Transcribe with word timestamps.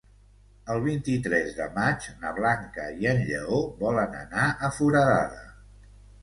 El 0.75 0.79
vint-i-tres 0.85 1.51
de 1.57 1.67
maig 1.75 2.07
na 2.23 2.31
Blanca 2.37 2.87
i 3.03 3.11
en 3.11 3.21
Lleó 3.29 3.61
volen 3.83 4.17
anar 4.23 4.49
a 4.49 4.71
Foradada. 4.79 5.47